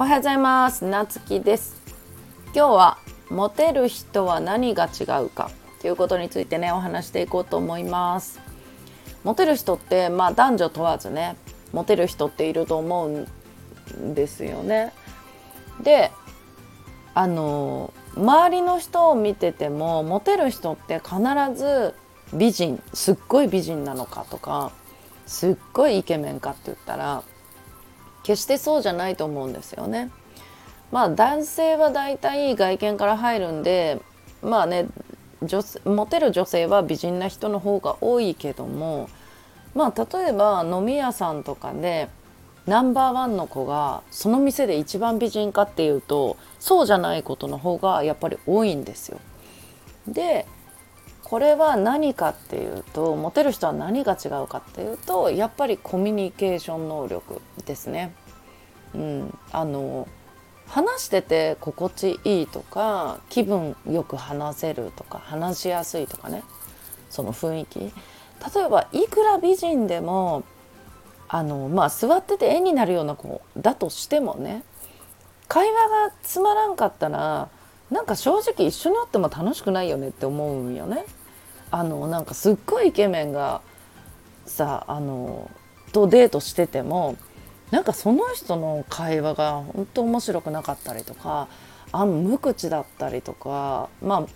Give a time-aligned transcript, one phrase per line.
[0.00, 0.84] おはようございます。
[0.84, 1.82] なつきです。
[2.54, 2.98] 今日は
[3.30, 5.50] モテる人は何が違うか？
[5.80, 8.38] ということについてねお話していこうと思います。
[9.24, 11.34] モテる人ってまあ男女問わずね
[11.72, 13.26] モテる人っていると思う
[13.90, 14.92] んですよね。
[15.82, 16.12] で
[17.16, 21.16] あの周りの人を見ててもモテる人って必
[21.56, 21.92] ず
[22.32, 24.70] 美人すっごい美人なのかとか
[25.26, 27.24] すっごいイケメンかって言ったら
[28.22, 30.10] 決してそうじゃないと思うんですよね。
[30.90, 34.00] まあ男性は大体外見から入るんで
[34.42, 34.86] まあね
[35.42, 39.08] 女モテる女性は美人な人の方が多いけども
[39.74, 42.08] まあ例えば飲み屋さんとかで
[42.66, 49.18] ナンバーワンの子がその店で一番美人かっていうとそうじゃないことの方がやっぱり多いんですよ。
[50.06, 50.46] で
[51.28, 58.14] これは何かっていうとモテる人は何が違うかっていうとやっぱりコミュニケーション能力ですね。
[58.94, 60.08] うん、あの
[60.66, 66.42] 話してて心地いいとか気分よく話せるとか話しやすいとかね
[67.10, 67.92] その雰囲気例
[68.64, 70.44] えばいくら美人でも
[71.28, 74.62] あのまあ座ってて絵になるような子だとしてもね
[75.46, 77.50] 会話がつまらんかったら
[77.90, 81.04] なんか正直一緒におっても楽しくないよねって思うんよね。
[81.70, 83.60] あのなんかすっごいイケメンが
[84.46, 85.50] さあの
[85.92, 87.16] とデートしてても
[87.70, 91.48] なんかその人の会話が本当面白くなかったりとか
[91.92, 94.26] あ無口だったりとかまあ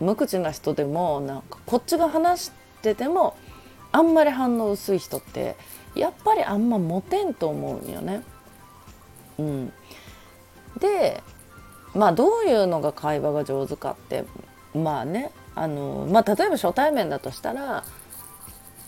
[0.00, 2.52] 無口な人でもなんかこっちが話し
[2.82, 3.36] てても
[3.90, 5.56] あんまり反応薄い人って
[5.94, 8.22] やっぱりあんまモテんと思うんよね。
[9.38, 9.72] うん、
[10.78, 11.22] で
[11.94, 14.24] まあどういうのが会話が上手かって
[14.74, 17.84] まあねあの、まあ、例えば初対面だとしたら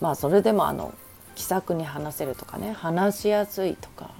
[0.00, 0.94] まあそれでもあの
[1.34, 4.10] 気さくに話せるとかね話しやすいとか。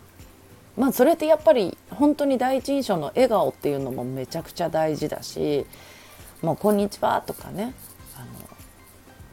[0.77, 5.67] まあそれってやっぱり本当に第一印象の笑顔っていうのもめちゃくちゃ大事だし
[6.41, 7.75] 「もうこんにちは」とかね
[8.17, 8.21] あ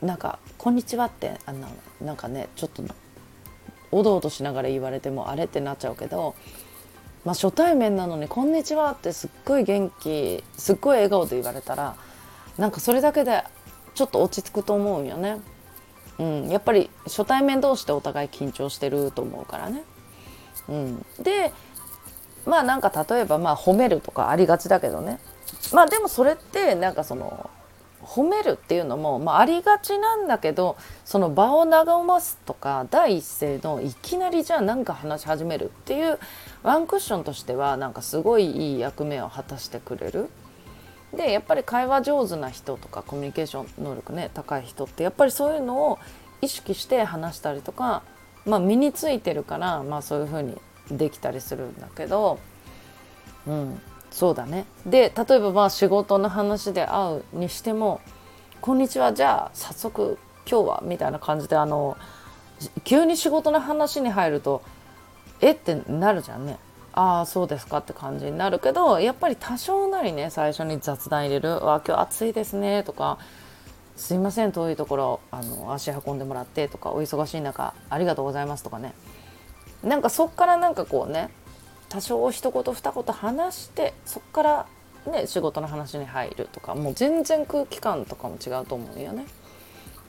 [0.01, 1.67] のなんか「こんにちは」ってあの
[2.01, 2.84] なんかねちょっと
[3.91, 6.35] おどおどしながら言われてもあれってなっちゃうけど、
[7.23, 11.95] まあ、初対面なのに「こんにちは」ってすっごい元気すっごい笑顔で言われたら
[12.57, 13.44] なんかそれだけで
[13.94, 15.40] ちょっと落ち着くと思うよね。
[16.19, 19.84] うん、やっぱり初対面同士でお互い緊張してると思うからね。
[20.69, 21.53] うん、で
[22.46, 25.19] まあなんか例えばまあ褒めるとかありがちだけどね
[25.73, 27.50] まあでもそれってなんかその
[28.01, 36.19] 褒めるっていうのも、まあ、ありがちなんだけどその場を和ますとか第一声のいきなりじゃあ何か話し始めるっていう
[36.63, 40.29] ワンクッションとしてはなんかすごいいい役目を果たしてくれる。
[41.13, 46.00] でやっぱり会話上手な人とかコミュニケーション能力ね高い人ってやっぱりそういうのを
[46.41, 48.03] 意識して話したりとか、
[48.45, 50.56] まあ、身についてるから、まあ、そういうふうに
[50.91, 52.40] できたりするんだけど、
[53.47, 53.81] うん、
[54.12, 58.01] そうだねで例えばまあ仕事の話で会うにしても
[58.62, 60.17] 「こんにちはじゃあ早速
[60.50, 61.97] 今日は」みたいな感じであの
[62.84, 64.62] 急に仕事の話に入ると
[65.41, 65.51] 「え？
[65.51, 66.57] っ?」てなるじゃんね。
[66.97, 73.19] ああそうですかって感じになるけどやっぱり多少なりね最初に雑談入れる「わ今日暑いですね」とか
[73.96, 78.96] 「すいません遠いところあの足運んでもらって」とか「お忙しい中ありがとうございます」とかね
[79.84, 81.30] なんかそっからなんかこうね
[81.88, 84.66] 多少一言二言話してそっから
[85.06, 89.28] ね仕事の話に入るとかもう全然空気感とかも違うと思うよね。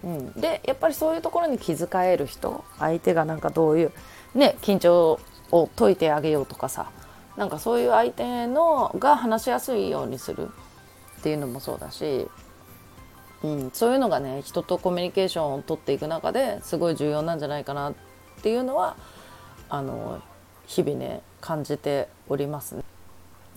[0.05, 3.93] うん、でやっぱりそういうところに気遣える人相手がなんかどういう
[4.34, 5.20] ね緊張
[5.50, 6.91] を解いてあげようとかさ
[7.36, 10.48] なんかそういう相手のが話しやすいようにする
[11.19, 12.26] っていうのもそうだし、
[13.42, 17.94] うん、そういうのがね人とコミュニケーションを取っていく中ですごい重要なんじゃないかなっ
[18.42, 18.97] ていうのは
[19.69, 20.20] あの
[20.66, 22.82] 日々ね感じておりますね。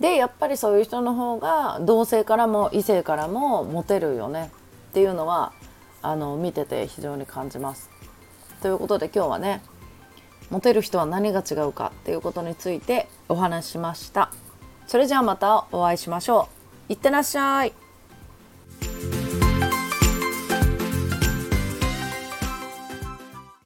[0.00, 4.50] でやっぱりそういう人の方が同性からも異性からもモテるよね
[4.90, 5.52] っていうのは
[6.02, 7.90] あの見てて非常に感じます。
[8.62, 9.62] ということで今日はね
[10.50, 14.30] モテる人は何が違うかっていうことについてお話しました。
[14.86, 16.48] それじゃあまたお会いしましょ
[16.88, 16.92] う。
[16.92, 17.72] いってらっしゃい。